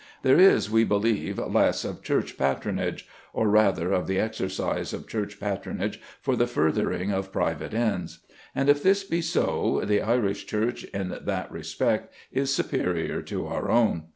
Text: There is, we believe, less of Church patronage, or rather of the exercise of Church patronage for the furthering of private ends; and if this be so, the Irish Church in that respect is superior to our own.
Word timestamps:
There 0.23 0.39
is, 0.39 0.67
we 0.71 0.83
believe, 0.83 1.37
less 1.37 1.85
of 1.85 2.01
Church 2.01 2.35
patronage, 2.35 3.07
or 3.33 3.47
rather 3.47 3.91
of 3.91 4.07
the 4.07 4.17
exercise 4.19 4.93
of 4.93 5.07
Church 5.07 5.39
patronage 5.39 6.01
for 6.19 6.35
the 6.35 6.47
furthering 6.47 7.11
of 7.11 7.31
private 7.31 7.71
ends; 7.75 8.17
and 8.55 8.67
if 8.67 8.81
this 8.81 9.03
be 9.03 9.21
so, 9.21 9.83
the 9.85 10.01
Irish 10.01 10.47
Church 10.47 10.85
in 10.85 11.15
that 11.25 11.51
respect 11.51 12.11
is 12.31 12.51
superior 12.51 13.21
to 13.21 13.45
our 13.45 13.69
own. 13.69 14.05